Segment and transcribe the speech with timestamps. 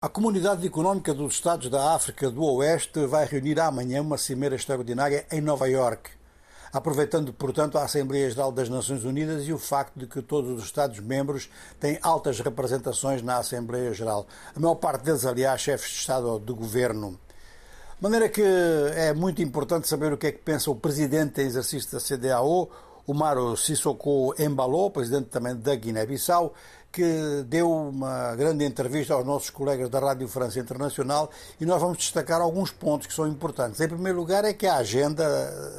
[0.00, 5.26] A Comunidade Económica dos Estados da África do Oeste vai reunir amanhã uma cimeira extraordinária
[5.28, 6.12] em Nova Iorque,
[6.72, 10.66] aproveitando, portanto, a Assembleia Geral das Nações Unidas e o facto de que todos os
[10.66, 11.50] Estados-membros
[11.80, 14.24] têm altas representações na Assembleia Geral.
[14.54, 17.18] A maior parte deles, aliás, chefes de Estado ou de Governo.
[17.96, 18.40] De maneira que
[18.94, 22.70] é muito importante saber o que é que pensa o Presidente em exercício da CDAO,
[23.08, 26.52] o Maro Sissoko Embalo, presidente também da Guiné-Bissau,
[26.92, 31.96] que deu uma grande entrevista aos nossos colegas da Rádio França Internacional e nós vamos
[31.96, 33.80] destacar alguns pontos que são importantes.
[33.80, 35.24] Em primeiro lugar é que a agenda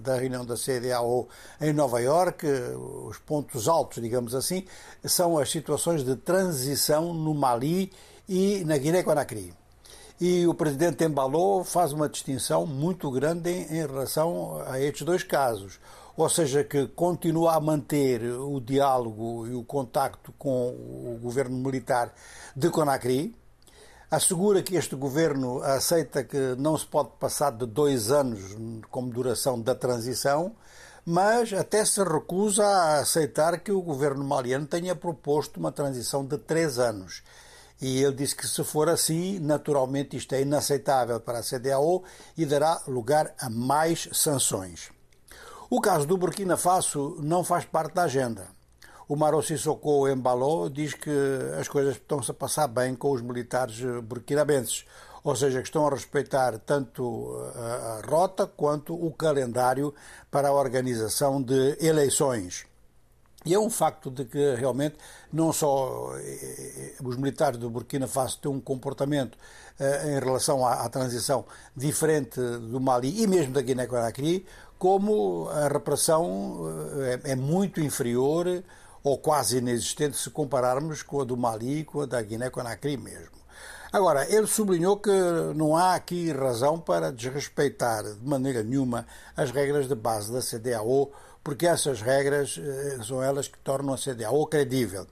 [0.00, 1.26] da reunião da CDAO
[1.62, 4.66] em Nova Iorque, os pontos altos, digamos assim,
[5.02, 7.90] são as situações de transição no Mali
[8.28, 9.63] e na Guiné-Conakry.
[10.20, 15.24] E o presidente Embalou faz uma distinção muito grande em, em relação a estes dois
[15.24, 15.80] casos.
[16.16, 22.14] Ou seja, que continua a manter o diálogo e o contacto com o governo militar
[22.54, 23.34] de Conakry,
[24.08, 28.56] assegura que este governo aceita que não se pode passar de dois anos
[28.92, 30.54] como duração da transição,
[31.04, 36.38] mas até se recusa a aceitar que o governo maliano tenha proposto uma transição de
[36.38, 37.24] três anos.
[37.80, 42.04] E ele disse que, se for assim, naturalmente isto é inaceitável para a CDAO
[42.36, 44.90] e dará lugar a mais sanções.
[45.68, 48.46] O caso do Burkina Faso não faz parte da agenda.
[49.08, 51.10] O Maro Sissoko Embalo diz que
[51.60, 54.84] as coisas estão-se a passar bem com os militares burkinabenses,
[55.22, 59.94] ou seja, que estão a respeitar tanto a rota quanto o calendário
[60.30, 62.66] para a organização de eleições.
[63.44, 64.96] E é um facto de que realmente
[65.32, 69.36] não só eh, os militares do Burkina Faso têm um comportamento
[69.78, 71.44] eh, em relação à, transição
[71.76, 74.46] diferente do Mali e mesmo da Guiné-Conakry,
[74.78, 76.58] como a repressão
[77.00, 78.64] eh, é, é muito inferior
[79.02, 83.34] ou quase inexistente se compararmos com a do Mali e com a da Guiné-Conakry mesmo.
[83.94, 85.10] Agora, ele sublinhou que
[85.54, 91.12] não há aqui razão para desrespeitar de maneira nenhuma as regras de base da CDAO,
[91.44, 95.06] porque essas regras eh, são elas que tornam a CDAO credível.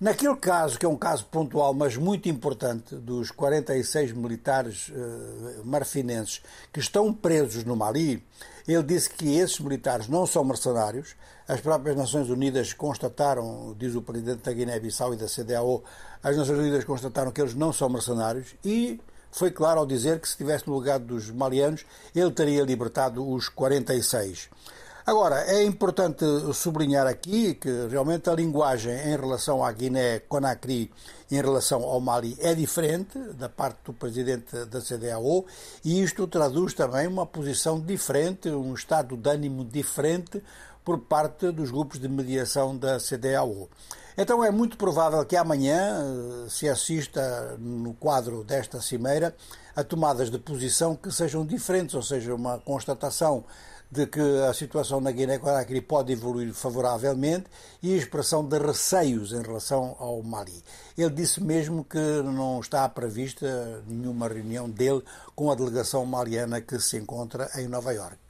[0.00, 6.42] Naquele caso, que é um caso pontual, mas muito importante, dos 46 militares uh, marfinenses
[6.70, 8.22] que estão presos no Mali,
[8.68, 11.14] ele disse que esses militares não são mercenários.
[11.48, 15.82] As próprias Nações Unidas constataram, diz o presidente da Guiné-Bissau e da CDAO,
[16.22, 20.26] as Nações Unidas constataram que eles não são mercenários e foi claro ao dizer que
[20.26, 24.50] se estivesse no lugar dos malianos, ele teria libertado os 46.
[25.06, 30.90] Agora, é importante sublinhar aqui que realmente a linguagem em relação à Guiné-Conakry,
[31.30, 35.46] em relação ao Mali, é diferente da parte do presidente da CDAO
[35.84, 40.42] e isto traduz também uma posição diferente, um estado de ânimo diferente
[40.84, 43.68] por parte dos grupos de mediação da CDAO.
[44.18, 49.36] Então é muito provável que amanhã eh, se assista, no quadro desta cimeira,
[49.76, 53.44] a tomadas de posição que sejam diferentes, ou seja, uma constatação
[53.90, 57.46] de que a situação na Guiné-Conakry pode evoluir favoravelmente
[57.82, 60.62] e a expressão de receios em relação ao Mali.
[60.96, 65.02] Ele disse mesmo que não está prevista nenhuma reunião dele
[65.34, 68.18] com a delegação maliana que se encontra em Nova Iorque.